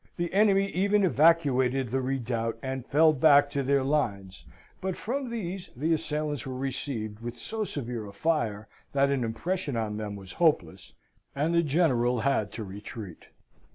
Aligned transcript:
The 0.17 0.33
enemy 0.33 0.67
even 0.71 1.03
evacuated 1.03 1.89
the 1.91 2.01
redoubt 2.01 2.57
and 2.63 2.87
fell 2.87 3.13
back 3.13 3.51
to 3.51 3.61
their 3.61 3.83
lines; 3.83 4.45
but 4.81 4.97
from 4.97 5.29
these 5.29 5.69
the 5.75 5.93
assailants 5.93 6.43
were 6.43 6.57
received 6.57 7.19
with 7.19 7.37
so 7.37 7.63
severe 7.63 8.07
a 8.07 8.11
fire 8.11 8.67
that 8.93 9.11
an 9.11 9.23
impression 9.23 9.77
on 9.77 9.97
them 9.97 10.15
was 10.15 10.31
hopeless, 10.31 10.93
and 11.35 11.53
the 11.53 11.61
General 11.61 12.21
had 12.21 12.51
to 12.53 12.63
retreat. 12.63 13.25